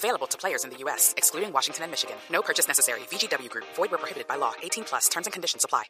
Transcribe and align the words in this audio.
Available 0.00 0.26
to 0.28 0.38
players 0.38 0.64
in 0.64 0.70
the 0.70 0.78
U.S., 0.84 1.12
excluding 1.18 1.52
Washington 1.52 1.84
and 1.84 1.90
Michigan. 1.90 2.16
No 2.32 2.40
purchase 2.40 2.66
necessary. 2.66 3.00
VGW 3.10 3.50
Group. 3.50 3.66
Void 3.76 3.90
where 3.90 3.98
prohibited 3.98 4.26
by 4.26 4.36
law. 4.36 4.52
18 4.62 4.84
plus. 4.84 5.10
Terms 5.10 5.26
and 5.26 5.34
conditions 5.34 5.62
apply. 5.62 5.84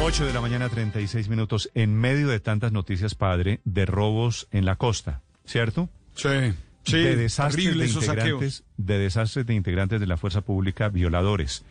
8 0.00 0.24
de 0.24 0.32
la 0.32 0.40
mañana, 0.40 0.68
36 0.68 1.28
minutos. 1.28 1.68
En 1.74 1.96
medio 1.96 2.28
de 2.28 2.38
tantas 2.38 2.70
noticias, 2.70 3.16
padre, 3.16 3.60
de 3.64 3.86
robos 3.86 4.46
en 4.52 4.64
la 4.64 4.76
costa, 4.76 5.20
¿cierto? 5.44 5.88
Sí, 6.14 6.52
sí. 6.84 7.02
de 7.02 7.16
desastres 7.16 7.76
de 7.76 7.86
integrantes, 7.86 8.64
de 8.76 8.98
desastres 8.98 9.46
de 9.46 9.54
integrantes 9.54 10.00
de 10.00 10.06
la 10.06 10.16
fuerza 10.16 10.40
pública, 10.40 10.88
violadores, 10.88 11.64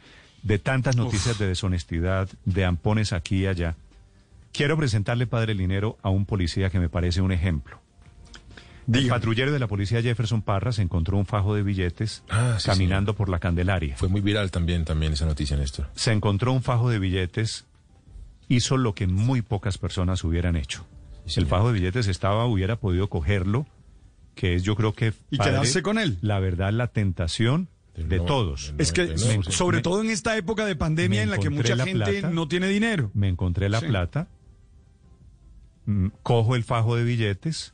de 0.43 0.59
tantas 0.59 0.95
noticias 0.97 1.37
de 1.39 1.47
deshonestidad, 1.47 2.29
de 2.45 2.65
ampones 2.65 3.13
aquí 3.13 3.43
y 3.43 3.47
allá. 3.47 3.75
Quiero 4.51 4.77
presentarle, 4.77 5.27
padre 5.27 5.53
Linero, 5.53 5.97
a 6.01 6.09
un 6.09 6.25
policía 6.25 6.69
que 6.69 6.79
me 6.79 6.89
parece 6.89 7.21
un 7.21 7.31
ejemplo. 7.31 7.79
El 8.91 9.07
patrullero 9.07 9.51
de 9.51 9.59
la 9.59 9.67
policía 9.67 10.01
Jefferson 10.01 10.41
Parras 10.41 10.79
encontró 10.79 11.17
un 11.17 11.25
fajo 11.25 11.55
de 11.55 11.63
billetes 11.63 12.23
Ah, 12.29 12.57
sí, 12.59 12.67
caminando 12.67 13.15
por 13.15 13.29
la 13.29 13.39
Candelaria. 13.39 13.95
Fue 13.97 14.07
muy 14.09 14.21
viral 14.21 14.51
también, 14.51 14.85
también 14.85 15.13
esa 15.13 15.25
noticia, 15.25 15.55
Néstor. 15.57 15.87
Se 15.95 16.11
encontró 16.11 16.51
un 16.51 16.61
fajo 16.63 16.89
de 16.89 16.99
billetes, 16.99 17.65
hizo 18.47 18.77
lo 18.77 18.93
que 18.95 19.07
muy 19.07 19.41
pocas 19.41 19.77
personas 19.77 20.23
hubieran 20.23 20.55
hecho. 20.55 20.85
Sí, 21.25 21.39
El 21.39 21.45
fajo 21.47 21.67
de 21.67 21.73
billetes 21.73 22.07
estaba, 22.07 22.45
hubiera 22.45 22.75
podido 22.77 23.07
cogerlo, 23.09 23.67
que 24.35 24.55
es 24.55 24.63
yo 24.63 24.75
creo 24.75 24.93
que... 24.93 25.13
Y 25.29 25.37
quedarse 25.37 25.83
con 25.83 25.99
él. 25.99 26.17
La 26.21 26.39
verdad, 26.39 26.71
la 26.73 26.87
tentación 26.87 27.69
de 27.95 28.17
no- 28.17 28.25
todos. 28.25 28.73
Es 28.79 28.91
que, 28.91 29.13
99%. 29.15 29.45
Me- 29.45 29.51
sobre 29.53 29.77
me- 29.77 29.83
todo 29.83 30.01
en 30.01 30.09
esta 30.09 30.35
época 30.37 30.65
de 30.65 30.75
pandemia 30.75 31.21
en 31.21 31.29
la 31.29 31.37
que 31.37 31.49
mucha 31.49 31.75
la 31.75 31.85
gente 31.85 32.05
plata. 32.19 32.29
no 32.33 32.47
tiene 32.47 32.67
dinero. 32.67 33.11
Me 33.13 33.27
encontré 33.27 33.69
la 33.69 33.79
Sí. 33.79 33.85
plata, 33.87 34.27
mm, 35.85 36.07
cojo 36.23 36.55
el 36.55 36.63
fajo 36.63 36.95
de 36.95 37.03
billetes, 37.03 37.73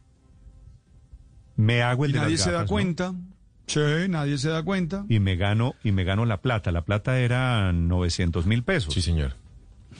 me 1.58 1.81
hago 1.81 2.05
el 2.05 2.11
Y 2.11 2.13
de 2.13 2.19
nadie 2.22 2.36
las 2.36 2.41
se 2.44 2.52
da 2.52 2.58
gafas, 2.59 2.69
¿no? 2.69 2.73
cuenta. 2.73 3.13
Sí, 3.67 3.80
nadie 4.08 4.38
se 4.38 4.47
da 4.47 4.63
cuenta. 4.63 5.03
y 5.09 5.19
me 5.19 5.36
gano 5.36 5.75
y 5.83 5.91
me 5.91 6.05
gano 6.05 6.25
la 6.25 6.38
plata. 6.41 6.72
La 6.72 6.86
plata 6.86 7.19
era 7.19 7.73
900 7.73 8.45
mil 8.45 8.63
pesos. 8.63 8.94
Sí, 8.94 9.02
señor. 9.02 9.33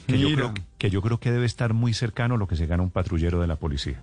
que 0.06 0.18
yo, 0.18 0.34
creo, 0.34 0.54
que 0.78 0.88
yo 0.90 1.02
creo 1.02 1.20
que 1.20 1.30
debe 1.30 1.44
estar 1.44 1.74
muy 1.74 1.92
cercano 1.92 2.36
a 2.36 2.38
lo 2.38 2.48
que 2.48 2.56
se 2.56 2.66
gana 2.66 2.82
un 2.82 2.90
patrullero 2.90 3.40
de 3.42 3.46
la 3.46 3.56
policía. 3.56 4.00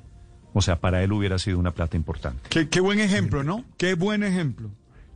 O 0.53 0.61
sea, 0.61 0.79
para 0.79 1.03
él 1.03 1.11
hubiera 1.11 1.39
sido 1.39 1.57
una 1.57 1.71
plata 1.71 1.97
importante. 1.97 2.41
Qué, 2.49 2.69
qué 2.69 2.79
buen 2.79 2.99
ejemplo, 2.99 3.43
¿no? 3.43 3.65
Qué 3.77 3.95
buen 3.95 4.23
ejemplo. 4.23 4.69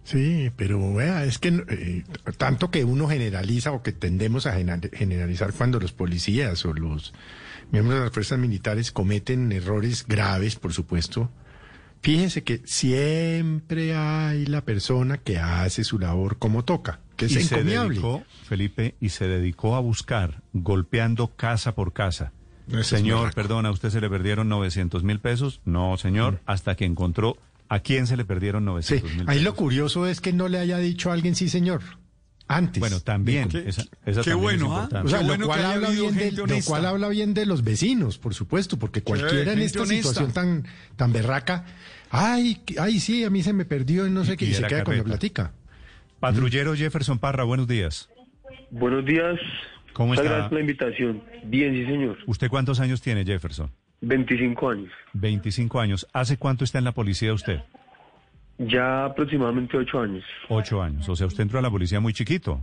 Sí, 0.03 0.49
pero 0.55 0.93
vea, 0.95 1.23
es 1.25 1.37
que 1.37 1.49
eh, 1.69 2.03
tanto 2.37 2.71
que 2.71 2.83
uno 2.83 3.07
generaliza 3.07 3.71
o 3.71 3.83
que 3.83 3.91
tendemos 3.91 4.47
a 4.47 4.57
gener- 4.57 4.89
generalizar 4.95 5.53
cuando 5.53 5.79
los 5.79 5.91
policías 5.91 6.65
o 6.65 6.73
los 6.73 7.13
miembros 7.71 7.99
de 7.99 8.05
las 8.05 8.13
fuerzas 8.13 8.39
militares 8.39 8.91
cometen 8.91 9.51
errores 9.51 10.05
graves, 10.07 10.55
por 10.55 10.73
supuesto. 10.73 11.29
Fíjense 12.01 12.43
que 12.43 12.61
siempre 12.65 13.95
hay 13.95 14.45
la 14.45 14.61
persona 14.61 15.17
que 15.17 15.37
hace 15.37 15.83
su 15.83 15.99
labor 15.99 16.37
como 16.37 16.63
toca, 16.63 16.99
que 17.17 17.25
es 17.25 17.31
y 17.35 17.43
se 17.43 17.63
dedicó, 17.63 18.23
Felipe, 18.45 18.95
y 19.01 19.09
se 19.09 19.27
dedicó 19.27 19.75
a 19.75 19.79
buscar, 19.81 20.41
golpeando 20.53 21.27
casa 21.35 21.75
por 21.75 21.91
casa. 21.93 22.31
Señor, 22.83 23.33
perdón, 23.33 23.65
¿a 23.65 23.71
usted 23.71 23.89
se 23.89 23.99
le 23.99 24.09
perdieron 24.09 24.47
900 24.47 25.03
mil 25.03 25.19
pesos? 25.19 25.59
No, 25.65 25.97
señor, 25.97 26.39
hasta 26.45 26.75
que 26.75 26.85
encontró 26.85 27.37
a 27.67 27.79
quién 27.79 28.07
se 28.07 28.15
le 28.15 28.25
perdieron 28.25 28.63
Sí, 28.63 28.67
900 28.67 29.03
mil 29.09 29.11
pesos. 29.25 29.27
ahí 29.29 29.39
lo 29.41 29.55
curioso 29.55 30.07
es 30.07 30.21
que 30.21 30.33
no 30.33 30.47
le 30.47 30.59
haya 30.59 30.77
dicho 30.77 31.09
a 31.09 31.13
alguien 31.13 31.35
sí, 31.35 31.49
señor, 31.49 31.81
antes. 32.49 32.81
Bueno, 32.81 32.99
también. 32.99 33.47
Qué- 33.47 33.59
esa, 33.69 33.83
esa 34.05 34.21
qué 34.23 34.31
también 34.31 34.37
bueno, 34.41 34.65
es 34.65 34.71
¿ah? 34.71 34.73
importante. 34.83 35.07
O 35.07 35.09
sea, 35.09 35.19
Qué 35.19 35.25
bueno 35.25 35.41
lo, 35.43 35.47
cual 35.47 35.65
habla 35.65 35.89
bien 35.91 36.15
de, 36.15 36.31
lo 36.33 36.45
cual 36.65 36.85
habla 36.85 37.07
bien 37.07 37.33
de 37.33 37.45
los 37.45 37.63
vecinos, 37.63 38.17
por 38.17 38.33
supuesto, 38.33 38.77
porque 38.77 39.01
cualquiera 39.03 39.53
en 39.53 39.59
esta 39.59 39.83
honesta. 39.83 40.09
situación 40.09 40.33
tan, 40.33 40.65
tan 40.97 41.13
berraca, 41.13 41.63
ay, 42.09 42.61
ay, 42.77 42.99
sí, 42.99 43.23
a 43.23 43.29
mí 43.29 43.41
se 43.43 43.53
me 43.53 43.63
perdió 43.63 44.05
y 44.05 44.09
no 44.11 44.25
sé 44.25 44.33
Y- 44.33 44.37
qué, 44.37 44.45
y 44.45 44.49
y 44.49 44.53
se 44.55 44.63
queda 44.63 44.83
con 44.83 44.95
la 44.97 45.03
carreta. 45.03 45.19
platica. 45.19 45.51
Patrullero 46.19 46.75
Jefferson 46.75 47.19
Parra, 47.19 47.43
buenos 47.45 47.67
días. 47.67 48.09
Buenos 48.71 49.05
días. 49.05 49.39
¿Cómo 49.93 50.13
está? 50.13 50.23
gracias 50.25 50.49
por 50.49 50.53
la 50.57 50.61
invitación. 50.61 51.23
Bien, 51.45 51.73
sí, 51.73 51.85
señor. 51.85 52.17
¿Usted 52.25 52.49
cuántos 52.49 52.79
años 52.79 53.01
tiene, 53.01 53.23
Jefferson? 53.25 53.71
25 54.01 54.69
años. 54.69 54.91
25 55.13 55.79
años. 55.79 56.07
¿Hace 56.13 56.37
cuánto 56.37 56.63
está 56.63 56.77
en 56.77 56.85
la 56.85 56.93
policía 56.93 57.33
usted? 57.33 57.61
Ya 58.59 59.05
aproximadamente 59.05 59.77
8 59.77 59.99
años. 60.01 60.23
Ocho 60.49 60.81
años. 60.81 61.07
O 61.07 61.15
sea, 61.15 61.27
usted 61.27 61.43
entró 61.43 61.59
a 61.59 61.61
la 61.61 61.71
policía 61.71 61.99
muy 61.99 62.13
chiquito. 62.13 62.59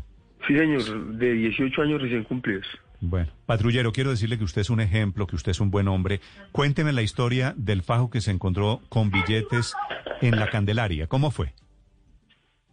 Sí, 0.47 0.57
señor. 0.57 1.15
De 1.15 1.33
18 1.33 1.83
años 1.83 2.03
recién 2.03 2.25
cumplidos. 2.25 2.67
Bueno, 3.01 3.31
patrullero, 3.45 3.93
quiero 3.93 4.11
decirle 4.11 4.39
que 4.39 4.45
usted 4.45 4.63
es 4.63 4.71
un 4.71 4.81
ejemplo, 4.81 5.27
que 5.27 5.37
usted 5.37 5.51
es 5.51 5.61
un 5.61 5.71
buen 5.71 5.89
hombre. 5.89 6.21
Cuénteme 6.53 6.93
la 6.93 7.03
historia 7.03 7.55
del 7.57 7.83
fajo 7.83 8.11
que 8.11 8.21
se 8.21 8.31
encontró 8.31 8.81
con 8.89 9.11
billetes 9.11 9.75
en 10.23 10.37
la 10.37 10.49
Candelaria. 10.49 11.07
¿Cómo 11.07 11.31
fue? 11.31 11.53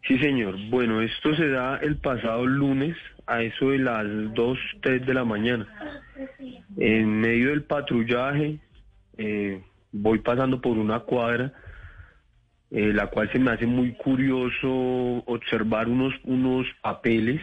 Sí, 0.08 0.18
señor. 0.20 0.56
Bueno, 0.70 1.02
esto 1.02 1.36
se 1.36 1.48
da 1.50 1.78
el 1.78 1.98
pasado 1.98 2.46
lunes 2.46 2.96
a 3.26 3.42
eso 3.42 3.70
de 3.70 3.80
las 3.80 4.06
2, 4.34 4.58
3 4.82 5.06
de 5.06 5.14
la 5.14 5.24
mañana. 5.24 5.68
En 6.78 7.20
medio 7.22 7.50
del 7.50 7.64
patrullaje, 7.64 8.60
eh, 9.18 9.62
voy 9.92 10.20
pasando 10.20 10.60
por 10.60 10.78
una 10.78 11.00
cuadra, 11.02 11.54
eh, 12.74 12.92
la 12.92 13.08
cual 13.08 13.32
se 13.32 13.38
me 13.38 13.52
hace 13.52 13.68
muy 13.68 13.94
curioso 13.94 14.68
observar 15.28 15.88
unos, 15.88 16.16
unos 16.24 16.66
papeles. 16.82 17.40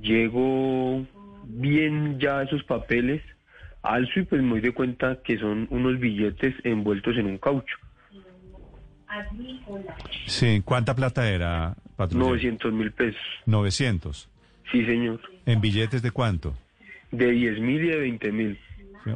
Llego 0.00 1.04
bien 1.44 2.20
ya 2.20 2.38
a 2.38 2.42
esos 2.44 2.62
papeles, 2.62 3.20
alzo 3.82 4.20
y 4.20 4.22
pues 4.22 4.42
me 4.42 4.50
doy 4.50 4.60
de 4.60 4.72
cuenta 4.72 5.18
que 5.24 5.36
son 5.38 5.66
unos 5.70 5.98
billetes 5.98 6.54
envueltos 6.62 7.16
en 7.16 7.26
un 7.26 7.38
caucho. 7.38 7.76
Sí, 10.26 10.62
¿cuánta 10.64 10.94
plata 10.94 11.28
era, 11.28 11.74
patrullero? 11.96 12.28
900 12.28 12.72
mil 12.72 12.92
pesos. 12.92 13.20
900. 13.46 14.28
Sí, 14.70 14.86
señor. 14.86 15.20
¿En 15.46 15.60
billetes 15.60 16.00
de 16.00 16.12
cuánto? 16.12 16.54
De 17.10 17.28
10 17.28 17.60
mil 17.60 17.84
y 17.84 17.88
de 17.88 17.98
20 17.98 18.30
mil. 18.30 18.58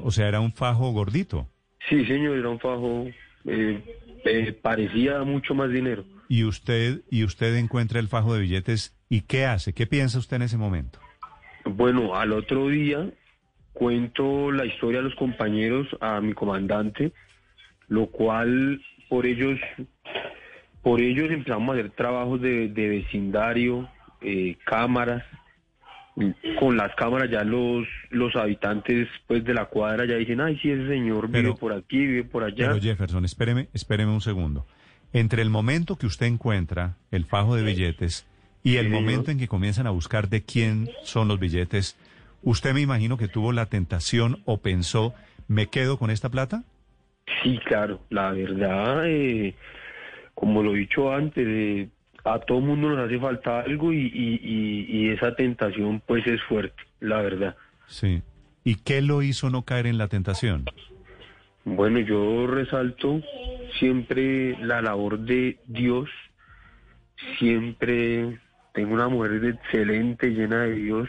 O 0.02 0.10
sea, 0.10 0.26
era 0.26 0.40
un 0.40 0.52
fajo 0.52 0.90
gordito. 0.90 1.46
Sí, 1.88 2.04
señor, 2.06 2.38
era 2.38 2.48
un 2.48 2.58
fajo, 2.58 3.06
eh, 3.44 3.80
eh, 4.24 4.52
parecía 4.52 5.22
mucho 5.22 5.54
más 5.54 5.70
dinero. 5.70 6.04
Y 6.28 6.44
usted, 6.44 7.02
y 7.10 7.24
usted 7.24 7.54
encuentra 7.56 8.00
el 8.00 8.08
fajo 8.08 8.34
de 8.34 8.40
billetes, 8.40 8.96
¿y 9.08 9.22
qué 9.22 9.46
hace? 9.46 9.72
¿Qué 9.72 9.86
piensa 9.86 10.18
usted 10.18 10.36
en 10.36 10.42
ese 10.42 10.56
momento? 10.56 10.98
Bueno, 11.64 12.14
al 12.14 12.32
otro 12.32 12.68
día 12.68 13.10
cuento 13.72 14.52
la 14.52 14.64
historia 14.64 15.00
a 15.00 15.02
los 15.02 15.14
compañeros, 15.16 15.86
a 16.00 16.20
mi 16.20 16.32
comandante, 16.32 17.12
lo 17.88 18.06
cual 18.06 18.80
por 19.08 19.26
ellos, 19.26 19.58
por 20.82 21.00
ellos 21.00 21.30
empezamos 21.30 21.76
a 21.76 21.78
hacer 21.78 21.90
trabajos 21.90 22.40
de, 22.40 22.68
de 22.68 22.88
vecindario, 22.88 23.88
eh, 24.20 24.56
cámaras. 24.64 25.24
Con 26.60 26.76
las 26.76 26.94
cámaras 26.94 27.28
ya 27.30 27.42
los, 27.42 27.86
los 28.10 28.36
habitantes 28.36 29.08
pues 29.26 29.44
de 29.44 29.52
la 29.52 29.64
cuadra 29.66 30.06
ya 30.06 30.14
dicen, 30.14 30.40
ay, 30.40 30.56
sí, 30.62 30.70
ese 30.70 30.86
señor 30.86 31.26
vive 31.26 31.42
Pero- 31.42 31.56
por 31.56 31.72
aquí, 31.72 31.98
vive 31.98 32.24
por 32.24 32.44
allá. 32.44 32.68
Pero 32.68 32.80
Jefferson, 32.80 33.24
espéreme, 33.24 33.68
espéreme 33.72 34.12
un 34.12 34.20
segundo. 34.20 34.66
Entre 35.12 35.42
el 35.42 35.50
momento 35.50 35.96
que 35.96 36.06
usted 36.06 36.26
encuentra 36.26 36.96
el 37.10 37.24
fajo 37.24 37.56
de 37.56 37.62
billetes 37.64 38.26
y 38.62 38.76
el 38.76 38.90
momento 38.90 39.30
en 39.30 39.38
que 39.38 39.48
comienzan 39.48 39.86
a 39.86 39.90
buscar 39.90 40.28
de 40.28 40.42
quién 40.42 40.88
son 41.02 41.28
los 41.28 41.38
billetes, 41.40 41.96
¿usted 42.42 42.74
me 42.74 42.80
imagino 42.80 43.16
que 43.16 43.28
tuvo 43.28 43.52
la 43.52 43.66
tentación 43.66 44.40
o 44.44 44.58
pensó, 44.58 45.14
¿me 45.48 45.66
quedo 45.66 45.98
con 45.98 46.10
esta 46.10 46.30
plata? 46.30 46.62
Sí, 47.42 47.58
claro, 47.64 48.00
la 48.10 48.30
verdad, 48.32 49.04
eh, 49.06 49.54
como 50.34 50.62
lo 50.62 50.74
he 50.74 50.78
dicho 50.78 51.12
antes, 51.12 51.46
eh, 51.46 51.88
a 52.24 52.38
todo 52.40 52.60
mundo 52.60 52.88
nos 52.88 53.06
hace 53.06 53.18
falta 53.18 53.60
algo 53.60 53.92
y, 53.92 54.06
y, 54.06 54.40
y, 54.42 54.86
y 54.88 55.08
esa 55.10 55.34
tentación 55.34 56.02
pues 56.06 56.26
es 56.26 56.42
fuerte, 56.42 56.82
la 57.00 57.20
verdad. 57.20 57.56
Sí. 57.86 58.22
¿Y 58.64 58.76
qué 58.76 59.02
lo 59.02 59.22
hizo 59.22 59.50
no 59.50 59.62
caer 59.62 59.86
en 59.86 59.98
la 59.98 60.08
tentación? 60.08 60.64
Bueno, 61.64 61.98
yo 62.00 62.46
resalto 62.46 63.20
siempre 63.78 64.56
la 64.58 64.80
labor 64.82 65.18
de 65.18 65.58
Dios, 65.66 66.08
siempre 67.38 68.38
tengo 68.72 68.94
una 68.94 69.08
mujer 69.08 69.44
excelente, 69.44 70.28
llena 70.30 70.62
de 70.62 70.74
Dios, 70.74 71.08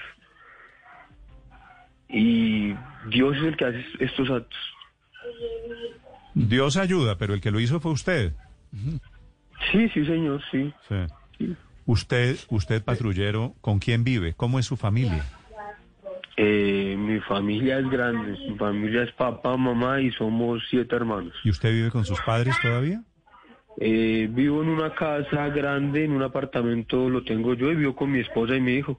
y 2.09 2.73
Dios 3.09 3.37
es 3.37 3.43
el 3.43 3.57
que 3.57 3.65
hace 3.65 3.85
estos 3.99 4.29
actos. 4.29 4.59
Dios 6.33 6.77
ayuda, 6.77 7.17
pero 7.17 7.33
el 7.33 7.41
que 7.41 7.51
lo 7.51 7.59
hizo 7.59 7.79
fue 7.79 7.91
usted. 7.91 8.33
Sí, 9.71 9.89
sí, 9.89 10.05
señor, 10.05 10.41
sí. 10.51 10.73
Sí. 10.87 10.95
sí. 11.37 11.55
Usted, 11.85 12.37
usted 12.49 12.83
patrullero, 12.83 13.53
¿con 13.61 13.79
quién 13.79 14.03
vive? 14.03 14.33
¿Cómo 14.33 14.57
es 14.57 14.65
su 14.65 14.75
familia? 14.75 15.23
Eh, 16.37 16.95
mi 16.97 17.19
familia 17.21 17.79
es 17.79 17.89
grande, 17.89 18.37
mi 18.49 18.57
familia 18.57 19.03
es 19.03 19.11
papá, 19.13 19.55
mamá 19.55 20.01
y 20.01 20.11
somos 20.11 20.63
siete 20.69 20.95
hermanos. 20.95 21.33
¿Y 21.43 21.49
usted 21.49 21.71
vive 21.71 21.91
con 21.91 22.03
sus 22.03 22.19
padres 22.21 22.55
todavía? 22.61 23.03
Eh, 23.77 24.27
vivo 24.31 24.63
en 24.63 24.69
una 24.69 24.93
casa 24.93 25.47
grande, 25.49 26.05
en 26.05 26.11
un 26.11 26.23
apartamento 26.23 27.09
lo 27.09 27.23
tengo 27.23 27.53
yo 27.53 27.71
y 27.71 27.75
vivo 27.75 27.95
con 27.95 28.11
mi 28.11 28.19
esposa 28.19 28.55
y 28.55 28.61
mi 28.61 28.73
hijo. 28.73 28.97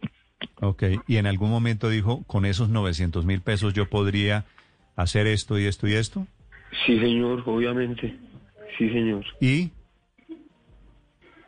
Ok, 0.61 0.85
y 1.07 1.17
en 1.17 1.27
algún 1.27 1.51
momento 1.51 1.89
dijo, 1.89 2.23
con 2.25 2.47
esos 2.47 2.69
900 2.69 3.25
mil 3.27 3.41
pesos 3.41 3.75
yo 3.75 3.89
podría 3.89 4.45
hacer 4.95 5.27
esto 5.27 5.59
y 5.59 5.67
esto 5.67 5.89
y 5.89 5.95
esto. 5.95 6.27
Sí, 6.87 6.99
señor, 6.99 7.43
obviamente. 7.47 8.17
Sí, 8.79 8.89
señor. 8.91 9.25
Y 9.41 9.73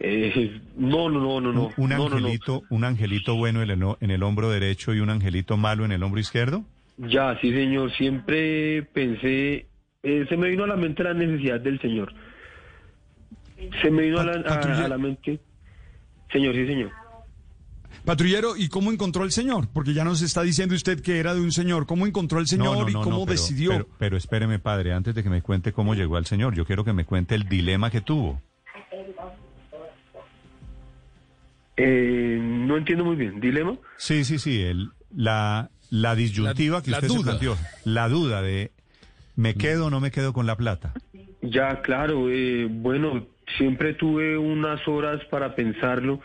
Eh, 0.00 0.60
no, 0.76 1.08
no, 1.10 1.18
no, 1.20 1.40
no, 1.40 1.52
no. 1.52 1.70
un 1.76 1.88
No, 1.90 1.96
no, 1.98 2.08
no. 2.10 2.16
angelito, 2.18 2.62
un 2.70 2.84
angelito 2.84 3.34
bueno 3.34 3.62
en 3.62 3.70
el, 3.70 3.82
en 4.00 4.10
el 4.10 4.22
hombro 4.22 4.48
derecho 4.50 4.94
y 4.94 5.00
un 5.00 5.10
angelito 5.10 5.56
malo 5.56 5.84
en 5.84 5.92
el 5.92 6.02
hombro 6.02 6.20
izquierdo. 6.20 6.64
Ya, 6.98 7.36
sí, 7.40 7.50
señor. 7.52 7.90
Siempre 7.92 8.82
pensé, 8.92 9.66
eh, 10.02 10.26
se 10.28 10.36
me 10.36 10.50
vino 10.50 10.64
a 10.64 10.68
la 10.68 10.76
mente 10.76 11.02
la 11.02 11.14
necesidad 11.14 11.60
del 11.60 11.80
Señor. 11.80 12.12
Se 13.82 13.90
me 13.90 14.02
vino 14.02 14.20
a 14.20 14.24
la, 14.24 14.32
a- 14.32 14.44
Patrulla- 14.44 14.84
a 14.84 14.88
la 14.88 14.98
mente. 14.98 15.40
Señor, 16.32 16.54
sí, 16.54 16.66
señor. 16.66 16.90
Patrullero, 18.04 18.56
¿y 18.56 18.68
cómo 18.68 18.92
encontró 18.92 19.24
el 19.24 19.32
señor? 19.32 19.68
Porque 19.72 19.92
ya 19.92 20.04
nos 20.04 20.22
está 20.22 20.42
diciendo 20.42 20.74
usted 20.74 21.00
que 21.00 21.18
era 21.18 21.34
de 21.34 21.40
un 21.40 21.50
señor. 21.52 21.86
¿Cómo 21.86 22.06
encontró 22.06 22.38
el 22.38 22.46
señor 22.46 22.76
No, 22.78 22.82
no, 22.84 22.88
y 22.88 22.92
cómo 22.92 23.10
no, 23.10 23.18
pero- 23.24 23.32
decidió? 23.32 23.70
Pero, 23.70 23.88
pero 23.98 24.16
espéreme, 24.16 24.58
padre, 24.58 24.92
antes 24.92 25.14
de 25.14 25.22
que 25.22 25.28
me 25.30 25.42
cuente 25.42 25.72
cómo 25.72 25.94
llegó 25.94 26.16
al 26.16 26.24
señor, 26.26 26.54
yo 26.54 26.64
quiero 26.64 26.84
que 26.84 26.92
me 26.92 27.04
cuente 27.04 27.34
el 27.34 27.48
dilema 27.48 27.90
que 27.90 28.00
tuvo. 28.00 28.40
Eh, 31.80 32.38
no 32.40 32.76
entiendo 32.76 33.04
muy 33.04 33.16
bien. 33.16 33.40
¿Dilema? 33.40 33.76
Sí, 33.96 34.24
sí, 34.24 34.38
sí, 34.38 34.60
el, 34.62 34.88
la, 35.14 35.70
la 35.90 36.14
disyuntiva 36.16 36.78
La- 36.78 36.82
que 36.82 36.90
usted 36.90 37.08
se 37.08 37.14
duda. 37.14 37.24
planteó, 37.38 37.56
la 37.84 38.08
duda 38.08 38.42
de 38.42 38.72
me 39.36 39.54
quedo 39.54 39.86
o 39.86 39.90
no 39.90 40.00
me 40.00 40.10
quedo 40.10 40.32
con 40.32 40.46
la 40.46 40.56
plata. 40.56 40.92
Ya, 41.40 41.80
claro. 41.82 42.28
eh, 42.30 42.66
bueno, 42.68 43.26
siempre 43.56 43.94
tuve 43.94 44.36
unas 44.36 44.86
horas 44.88 45.24
para 45.30 45.54
pensarlo. 45.54 46.20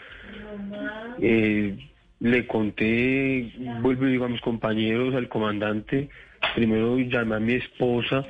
Eh, 1.22 1.78
le 2.20 2.48
conté, 2.48 3.54
vuelvo 3.82 4.08
y 4.08 4.12
digo 4.12 4.26
a 4.26 4.30
mis 4.30 4.42
compañeros, 4.42 5.14
al 5.14 5.30
comandante. 5.30 6.10
Primero 6.56 6.98
llamé 7.00 7.36
a 7.36 7.40
mi 7.40 7.54
esposa. 7.54 8.26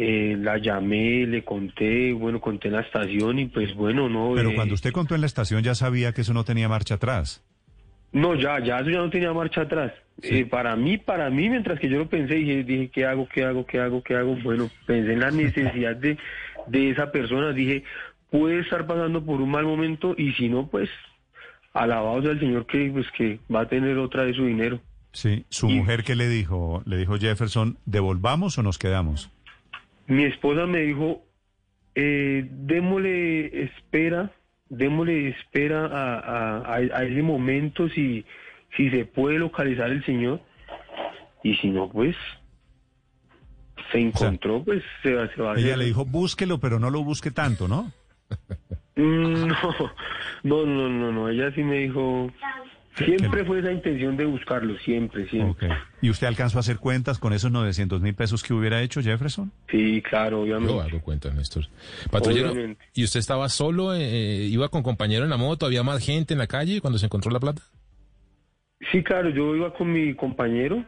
Eh, 0.00 0.36
la 0.38 0.58
llamé, 0.58 1.26
le 1.26 1.42
conté, 1.44 2.12
bueno, 2.12 2.40
conté 2.40 2.68
en 2.68 2.74
la 2.74 2.82
estación 2.82 3.40
y 3.40 3.46
pues 3.46 3.74
bueno, 3.74 4.08
no. 4.08 4.32
Pero 4.36 4.50
eh, 4.50 4.54
cuando 4.54 4.74
usted 4.74 4.92
contó 4.92 5.16
en 5.16 5.20
la 5.22 5.26
estación 5.26 5.62
ya 5.64 5.74
sabía 5.74 6.12
que 6.12 6.20
eso 6.20 6.32
no 6.32 6.44
tenía 6.44 6.68
marcha 6.68 6.94
atrás. 6.94 7.42
No, 8.12 8.34
ya, 8.36 8.58
ya 8.64 8.78
eso 8.78 8.90
ya 8.90 8.98
no 8.98 9.10
tenía 9.10 9.32
marcha 9.32 9.62
atrás. 9.62 9.92
Eh, 10.22 10.46
para 10.46 10.74
mí, 10.76 10.98
para 10.98 11.28
mí, 11.30 11.50
mientras 11.50 11.78
que 11.80 11.88
yo 11.88 11.98
lo 11.98 12.08
pensé, 12.08 12.34
dije, 12.36 12.62
dije, 12.64 12.88
¿qué 12.94 13.04
hago, 13.06 13.28
qué 13.28 13.44
hago, 13.44 13.66
qué 13.66 13.80
hago, 13.80 14.02
qué 14.02 14.14
hago? 14.14 14.36
Bueno, 14.36 14.70
pensé 14.86 15.12
en 15.14 15.20
la 15.20 15.30
necesidad 15.32 15.96
de, 15.96 16.16
de 16.68 16.90
esa 16.90 17.10
persona. 17.12 17.52
Dije, 17.52 17.82
puede 18.30 18.60
estar 18.60 18.86
pasando 18.86 19.24
por 19.24 19.40
un 19.40 19.50
mal 19.50 19.64
momento 19.64 20.14
y 20.16 20.32
si 20.34 20.48
no, 20.48 20.68
pues, 20.68 20.88
alabados 21.74 22.24
al 22.26 22.40
Señor 22.40 22.66
que, 22.66 22.88
pues, 22.92 23.06
que 23.16 23.40
va 23.54 23.62
a 23.62 23.68
tener 23.68 23.98
otra 23.98 24.24
de 24.24 24.32
su 24.34 24.44
dinero. 24.46 24.80
Sí, 25.12 25.44
su 25.48 25.68
Y- 25.68 25.74
mujer 25.74 26.04
qué 26.04 26.14
le 26.14 26.28
dijo, 26.28 26.82
le 26.86 26.96
dijo 26.96 27.18
Jefferson, 27.18 27.78
¿devolvamos 27.86 28.58
o 28.58 28.62
nos 28.62 28.78
quedamos? 28.78 29.30
Mi 30.08 30.24
esposa 30.24 30.66
me 30.66 30.80
dijo, 30.80 31.22
eh, 31.94 32.46
démosle 32.50 33.62
espera, 33.64 34.30
démosle 34.68 35.28
espera 35.28 35.86
a, 35.86 36.18
a, 36.18 36.58
a, 36.58 36.74
a 36.76 37.04
ese 37.04 37.22
momento 37.22 37.88
si, 37.88 38.24
si 38.76 38.90
se 38.90 39.04
puede 39.04 39.38
localizar 39.38 39.90
el 39.90 40.04
Señor 40.04 40.40
y 41.42 41.54
si 41.56 41.68
no, 41.70 41.88
pues 41.88 42.16
se 43.92 43.98
encontró, 44.00 44.62
pues 44.64 44.82
se, 45.02 45.14
va- 45.14 45.28
se 45.34 45.40
va 45.40 45.54
Ella 45.58 45.76
le 45.76 45.84
dijo, 45.86 46.04
búsquelo, 46.04 46.58
pero 46.58 46.78
no 46.78 46.90
lo 46.90 47.02
busque 47.04 47.30
tanto, 47.30 47.68
¿no? 47.68 47.92
No, 48.96 49.46
no, 50.42 50.66
no, 50.66 50.88
no, 50.88 51.12
no, 51.12 51.28
ella 51.28 51.52
sí 51.54 51.62
me 51.62 51.78
dijo, 51.78 52.30
siempre 53.04 53.44
fue 53.44 53.60
esa 53.60 53.72
intención 53.72 54.16
de 54.16 54.24
buscarlo, 54.24 54.76
siempre, 54.78 55.28
siempre. 55.28 55.68
Ok. 55.70 55.76
¿Y 56.02 56.10
usted 56.10 56.26
alcanzó 56.26 56.58
a 56.58 56.60
hacer 56.60 56.78
cuentas 56.78 57.18
con 57.18 57.32
esos 57.32 57.50
900 57.50 58.00
mil 58.00 58.14
pesos 58.14 58.42
que 58.42 58.52
hubiera 58.54 58.80
hecho 58.82 59.00
Jefferson? 59.02 59.50
Sí, 59.70 60.02
claro, 60.02 60.42
obviamente. 60.42 60.72
Yo 60.74 60.80
hago 60.80 61.00
cuenta, 61.00 61.30
Néstor. 61.32 61.64
Patrullero, 62.10 62.52
Obviamente. 62.52 62.84
¿y 62.94 63.04
usted 63.04 63.20
estaba 63.20 63.48
solo? 63.48 63.94
eh, 63.94 64.46
¿Iba 64.46 64.68
con 64.68 64.82
compañero 64.82 65.24
en 65.24 65.30
la 65.30 65.36
moto? 65.36 65.66
¿Había 65.66 65.82
más 65.82 66.04
gente 66.04 66.34
en 66.34 66.38
la 66.38 66.46
calle 66.46 66.80
cuando 66.80 66.98
se 66.98 67.06
encontró 67.06 67.30
la 67.30 67.40
plata? 67.40 67.62
Sí, 68.92 69.02
claro, 69.02 69.30
yo 69.30 69.56
iba 69.56 69.74
con 69.74 69.92
mi 69.92 70.14
compañero. 70.14 70.84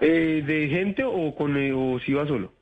Eh, 0.00 0.42
¿De 0.46 0.68
gente 0.68 1.02
o 1.04 1.34
con 1.34 1.56
eh, 1.56 1.72
o 1.72 1.98
si 2.00 2.12
iba 2.12 2.26
solo? 2.26 2.52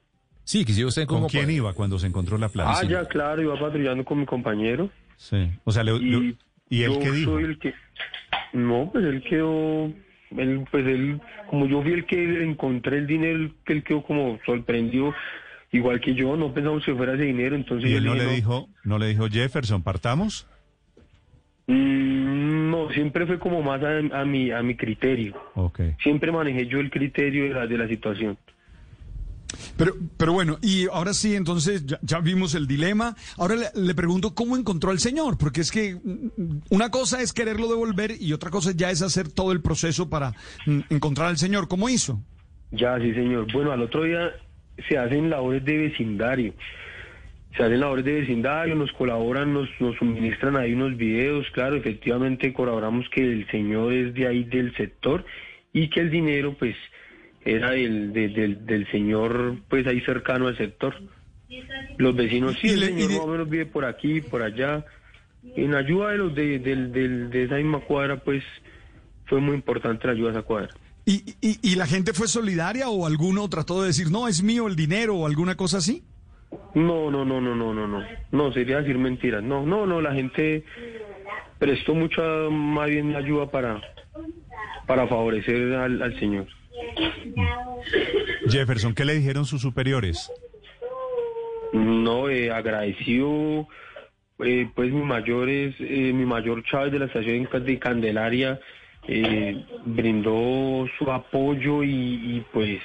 Sí, 0.44 0.64
que 0.64 0.72
si 0.72 0.84
usted 0.84 1.06
¿Con 1.06 1.18
como 1.18 1.28
quién 1.28 1.50
iba 1.50 1.72
cuando 1.72 1.98
se 1.98 2.06
encontró 2.06 2.36
la 2.38 2.48
plata? 2.48 2.72
Ah, 2.80 2.84
ya, 2.84 3.04
claro, 3.06 3.42
iba 3.42 3.58
patrullando 3.58 4.04
con 4.04 4.18
mi 4.20 4.26
compañero. 4.26 4.90
Sí. 5.16 5.50
O 5.64 5.72
sea, 5.72 5.82
le- 5.84 5.96
Y, 5.96 6.10
le- 6.10 6.36
¿y 6.68 6.82
él 6.82 6.92
yo 6.94 6.98
qué 7.00 7.10
dijo? 7.12 7.30
soy 7.32 7.44
el 7.44 7.58
que... 7.58 7.74
No, 8.52 8.90
pues 8.92 9.04
él 9.04 9.22
quedó... 9.22 9.92
Él, 10.36 10.64
pues 10.70 10.86
él, 10.86 11.20
como 11.46 11.66
yo 11.66 11.82
fui 11.82 11.92
el 11.92 12.06
que 12.06 12.42
encontré 12.42 12.96
el 12.98 13.06
dinero, 13.06 13.36
él- 13.38 13.52
que 13.66 13.74
él 13.74 13.82
quedó 13.84 14.02
como 14.02 14.38
sorprendido, 14.46 15.14
igual 15.72 16.00
que 16.00 16.14
yo, 16.14 16.36
no 16.38 16.54
pensamos 16.54 16.82
que 16.84 16.94
fuera 16.94 17.12
ese 17.14 17.24
dinero, 17.24 17.54
entonces 17.54 17.90
¿Y 17.90 17.94
él 17.96 18.04
no 18.04 18.14
le 18.14 18.26
dijo, 18.26 18.68
no 18.84 18.98
le 18.98 19.08
dijo, 19.08 19.28
Jefferson, 19.28 19.82
partamos? 19.82 20.46
"Mm, 21.66 22.70
no, 22.70 22.90
siempre 22.90 23.26
fue 23.26 23.38
como 23.38 23.62
más 23.62 23.82
a, 23.82 24.20
a 24.20 24.24
mi, 24.24 24.50
a 24.50 24.62
mi 24.62 24.74
criterio. 24.74 25.34
Ok. 25.54 25.80
Siempre 26.02 26.32
manejé 26.32 26.66
yo 26.66 26.80
el 26.80 26.90
criterio 26.90 27.44
de 27.44 27.50
la, 27.50 27.66
de 27.66 27.78
la 27.78 27.86
situación. 27.88 28.38
Pero, 29.82 29.96
pero 30.16 30.32
bueno, 30.32 30.58
y 30.62 30.86
ahora 30.86 31.12
sí, 31.12 31.34
entonces 31.34 31.84
ya, 32.02 32.20
vimos 32.20 32.54
el 32.54 32.68
dilema. 32.68 33.16
Ahora 33.36 33.56
le, 33.56 33.66
le 33.74 33.94
pregunto 33.96 34.32
cómo 34.32 34.56
encontró 34.56 34.92
al 34.92 35.00
señor, 35.00 35.36
porque 35.36 35.60
es 35.60 35.72
que 35.72 35.96
mm, 35.96 36.60
una 36.70 36.90
cosa 36.92 37.20
es 37.20 37.32
quererlo 37.32 37.66
devolver 37.66 38.12
y 38.20 38.32
otra 38.32 38.50
cosa 38.50 38.70
ya 38.76 38.92
es 38.92 39.02
hacer 39.02 39.28
todo 39.28 39.50
el 39.50 39.60
proceso 39.60 40.08
para 40.08 40.34
mm, 40.66 40.82
encontrar 40.90 41.26
al 41.26 41.36
señor. 41.36 41.66
¿Cómo 41.66 41.88
hizo? 41.88 42.22
Ya, 42.70 42.96
sí, 43.00 43.12
señor. 43.12 43.52
Bueno, 43.52 43.72
al 43.72 43.82
otro 43.82 44.04
día 44.04 44.30
se 44.88 44.98
hacen 44.98 45.28
labores 45.30 45.64
de 45.64 45.76
vecindario. 45.76 46.54
Se 47.56 47.64
hacen 47.64 47.80
labores 47.80 48.04
de 48.04 48.20
vecindario, 48.20 48.76
nos 48.76 48.92
colaboran, 48.92 49.52
nos, 49.52 49.68
nos 49.80 49.96
suministran 49.96 50.56
ahí 50.56 50.74
unos 50.74 50.96
videos. 50.96 51.44
Claro, 51.54 51.74
efectivamente 51.74 52.52
colaboramos 52.52 53.08
que 53.08 53.20
el 53.20 53.50
señor 53.50 53.92
es 53.92 54.14
de 54.14 54.28
ahí 54.28 54.44
del 54.44 54.72
sector 54.76 55.24
y 55.72 55.90
que 55.90 55.98
el 55.98 56.10
dinero, 56.10 56.54
pues, 56.56 56.76
era 57.44 57.70
del, 57.70 58.12
de- 58.12 58.28
del, 58.28 58.66
del 58.66 58.90
señor, 58.90 59.56
pues, 59.68 59.86
ahí 59.86 60.00
cercano 60.02 60.46
al 60.48 60.56
sector. 60.56 60.94
Los 61.98 62.14
vecinos, 62.16 62.56
sí, 62.60 62.68
el 62.68 62.80
señor 62.84 63.08
de- 63.08 63.14
más 63.16 63.24
o 63.24 63.26
menos 63.26 63.48
vive 63.48 63.66
por 63.66 63.84
aquí, 63.84 64.20
por 64.20 64.42
allá. 64.42 64.84
En 65.56 65.74
ayuda 65.74 66.10
de 66.10 66.18
los 66.18 66.34
de, 66.34 66.58
del- 66.60 66.92
del- 66.92 67.30
de 67.30 67.44
esa 67.44 67.56
misma 67.56 67.80
cuadra, 67.80 68.16
pues, 68.20 68.42
fue 69.26 69.40
muy 69.40 69.54
importante 69.54 70.06
la 70.06 70.12
ayuda 70.12 70.28
a 70.28 70.32
esa 70.32 70.42
cuadra. 70.42 70.70
¿Y, 71.04 71.34
y, 71.40 71.58
y 71.72 71.74
la 71.74 71.86
gente 71.86 72.12
fue 72.12 72.28
solidaria 72.28 72.88
o 72.88 73.06
alguno 73.06 73.48
trató 73.48 73.80
de 73.80 73.88
decir, 73.88 74.10
no, 74.10 74.28
es 74.28 74.42
mío 74.42 74.68
el 74.68 74.76
dinero 74.76 75.16
o 75.16 75.26
alguna 75.26 75.56
cosa 75.56 75.78
así? 75.78 76.04
No, 76.74 77.10
no, 77.10 77.24
no, 77.24 77.40
no, 77.40 77.56
no, 77.56 77.74
no, 77.74 77.88
no. 77.88 78.04
No, 78.30 78.52
sería 78.52 78.78
decir 78.80 78.98
mentiras. 78.98 79.42
No, 79.42 79.66
no, 79.66 79.84
no, 79.84 80.00
la 80.00 80.14
gente 80.14 80.64
prestó 81.58 81.94
mucha 81.94 82.22
más 82.50 82.88
bien 82.88 83.16
ayuda 83.16 83.50
para, 83.50 83.80
para 84.86 85.08
favorecer 85.08 85.74
al, 85.74 86.02
al 86.02 86.18
señor. 86.20 86.46
Jefferson, 88.48 88.94
¿qué 88.94 89.04
le 89.04 89.14
dijeron 89.14 89.44
sus 89.44 89.62
superiores? 89.62 90.30
No, 91.72 92.28
eh, 92.28 92.50
agradecido, 92.50 93.66
eh, 94.44 94.68
pues 94.74 94.92
mi 94.92 95.02
mayor 95.02 95.48
es, 95.48 95.74
eh, 95.78 96.12
mi 96.12 96.26
mayor 96.26 96.62
Chávez 96.64 96.92
de 96.92 96.98
la 96.98 97.04
estación 97.06 97.48
de 97.64 97.78
Candelaria 97.78 98.60
eh, 99.06 99.64
brindó 99.84 100.86
su 100.98 101.10
apoyo 101.10 101.82
y, 101.82 102.36
y, 102.36 102.46
pues 102.52 102.80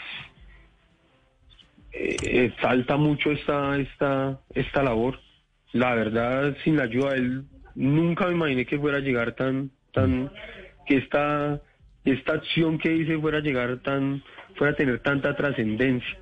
exalta 1.91 2.95
mucho 2.95 3.31
esta, 3.31 3.77
esta, 3.77 4.39
esta 4.53 4.83
labor. 4.83 5.19
La 5.73 5.95
verdad, 5.95 6.55
sin 6.63 6.77
la 6.77 6.83
ayuda 6.83 7.11
de 7.11 7.17
él, 7.17 7.43
nunca 7.75 8.27
me 8.27 8.33
imaginé 8.33 8.65
que 8.65 8.79
fuera 8.79 8.97
a 8.97 9.01
llegar 9.01 9.33
tan, 9.33 9.71
tan, 9.93 10.31
que 10.85 10.97
esta, 10.97 11.59
esta 12.05 12.33
acción 12.33 12.77
que 12.77 12.93
hice 12.93 13.17
fuera 13.17 13.39
a 13.39 13.41
llegar 13.41 13.77
tan, 13.79 14.23
fuera 14.57 14.73
a 14.73 14.75
tener 14.75 14.99
tanta 15.01 15.35
trascendencia. 15.35 16.17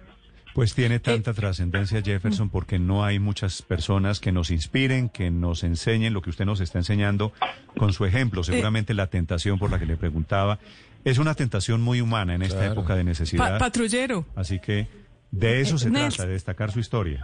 Pues 0.53 0.73
tiene 0.73 0.99
tanta 0.99 1.33
trascendencia 1.33 2.01
Jefferson 2.01 2.49
porque 2.49 2.79
no 2.79 3.03
hay 3.03 3.19
muchas 3.19 3.61
personas 3.61 4.21
que 4.21 4.31
nos 4.31 4.51
inspiren, 4.51 5.09
que 5.09 5.29
nos 5.29 5.65
enseñen 5.65 6.13
lo 6.13 6.21
que 6.21 6.29
usted 6.29 6.45
nos 6.45 6.61
está 6.61 6.79
enseñando 6.79 7.33
con 7.77 7.91
su 7.91 8.05
ejemplo. 8.05 8.41
Seguramente 8.41 8.93
la 8.93 9.07
tentación 9.07 9.59
por 9.59 9.69
la 9.69 9.79
que 9.79 9.85
le 9.85 9.97
preguntaba 9.97 10.59
es 11.03 11.17
una 11.17 11.33
tentación 11.35 11.81
muy 11.81 11.99
humana 11.99 12.35
en 12.35 12.41
esta 12.41 12.59
Claro. 12.59 12.71
época 12.71 12.95
de 12.95 13.03
necesidad. 13.03 13.53
Pa- 13.53 13.57
patrullero. 13.59 14.25
Así 14.35 14.59
que 14.59 14.87
de 15.31 15.59
eso 15.59 15.77
se 15.77 15.89
Eh, 15.89 15.91
trata, 15.91 16.25
de 16.25 16.31
destacar 16.33 16.71
su 16.71 16.79
historia. 16.79 17.21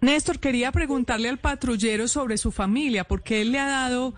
Néstor, 0.00 0.40
quería 0.40 0.72
preguntarle 0.72 1.28
al 1.28 1.38
patrullero 1.38 2.08
sobre 2.08 2.36
su 2.36 2.50
familia, 2.50 3.04
porque 3.04 3.42
él 3.42 3.52
le 3.52 3.60
ha 3.60 3.68
dado 3.68 4.14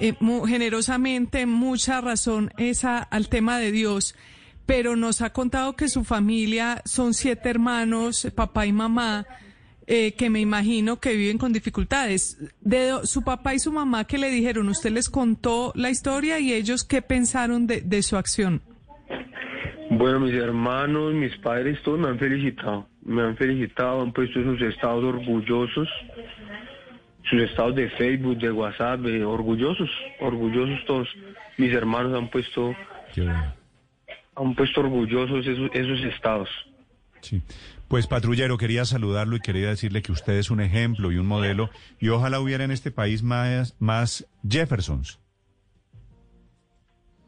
eh, 0.00 0.14
generosamente 0.46 1.46
mucha 1.46 2.00
razón 2.02 2.50
esa 2.58 2.98
al 2.98 3.28
tema 3.28 3.58
de 3.58 3.72
Dios, 3.72 4.14
pero 4.66 4.96
nos 4.96 5.22
ha 5.22 5.32
contado 5.32 5.74
que 5.76 5.88
su 5.88 6.04
familia 6.04 6.82
son 6.84 7.14
siete 7.14 7.50
hermanos, 7.50 8.26
papá 8.34 8.66
y 8.66 8.72
mamá, 8.72 9.26
eh, 9.86 10.12
que 10.14 10.30
me 10.30 10.40
imagino 10.40 11.00
que 11.00 11.14
viven 11.14 11.38
con 11.38 11.52
dificultades. 11.52 12.38
De 12.60 12.88
do- 12.88 13.04
su 13.06 13.22
papá 13.22 13.54
y 13.54 13.58
su 13.58 13.72
mamá, 13.72 14.04
¿qué 14.06 14.18
le 14.18 14.30
dijeron? 14.30 14.68
¿Usted 14.68 14.90
les 14.92 15.10
contó 15.10 15.72
la 15.74 15.90
historia 15.90 16.38
y 16.38 16.52
ellos 16.52 16.84
qué 16.84 17.02
pensaron 17.02 17.66
de, 17.66 17.80
de 17.80 18.02
su 18.02 18.16
acción? 18.16 18.62
Bueno, 19.90 20.20
mis 20.20 20.34
hermanos, 20.34 21.12
mis 21.12 21.36
padres, 21.38 21.78
todos 21.82 21.98
me 21.98 22.08
han 22.08 22.18
felicitado. 22.18 22.88
Me 23.04 23.22
han 23.22 23.36
felicitado, 23.36 24.00
han 24.00 24.12
puesto 24.12 24.42
sus 24.42 24.62
estados 24.62 25.04
orgullosos, 25.04 25.88
sus 27.28 27.42
estados 27.42 27.74
de 27.74 27.90
Facebook, 27.90 28.38
de 28.38 28.50
WhatsApp, 28.52 29.04
eh, 29.06 29.24
orgullosos, 29.24 29.90
orgullosos 30.20 30.78
todos. 30.86 31.08
Mis 31.58 31.72
hermanos 31.74 32.14
han 32.16 32.30
puesto, 32.30 32.74
Qué 33.14 33.22
bueno. 33.22 33.54
Han 34.36 34.54
puesto 34.54 34.80
orgullosos 34.80 35.46
esos, 35.46 35.70
esos 35.74 36.00
estados. 36.12 36.48
Sí. 37.20 37.42
Pues 37.88 38.06
patrullero, 38.06 38.56
quería 38.56 38.84
saludarlo 38.84 39.36
y 39.36 39.40
quería 39.40 39.68
decirle 39.68 40.00
que 40.00 40.12
usted 40.12 40.34
es 40.34 40.50
un 40.50 40.60
ejemplo 40.60 41.12
y 41.12 41.18
un 41.18 41.26
modelo 41.26 41.68
y 42.00 42.08
ojalá 42.08 42.40
hubiera 42.40 42.64
en 42.64 42.70
este 42.70 42.90
país 42.90 43.22
más, 43.22 43.76
más 43.78 44.26
Jeffersons. 44.48 45.18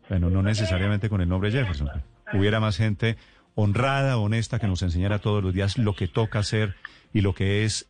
Bueno, 0.09 0.31
no 0.31 0.43
necesariamente 0.43 1.09
con 1.09 1.21
el 1.21 1.29
nombre 1.29 1.51
Jefferson. 1.51 1.91
Hubiera 2.33 2.61
más 2.61 2.77
gente 2.77 3.17
honrada, 3.55 4.17
honesta, 4.17 4.59
que 4.59 4.67
nos 4.67 4.83
enseñara 4.83 5.19
todos 5.19 5.43
los 5.43 5.55
días 5.55 5.79
lo 5.79 5.95
que 5.95 6.09
toca 6.09 6.39
hacer 6.39 6.75
y 7.13 7.21
lo 7.21 7.35
que 7.35 7.65
es 7.65 7.89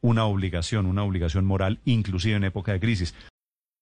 una 0.00 0.24
obligación, 0.24 0.86
una 0.86 1.02
obligación 1.02 1.44
moral, 1.44 1.80
inclusive 1.84 2.36
en 2.36 2.44
época 2.44 2.72
de 2.72 2.80
crisis. 2.80 3.14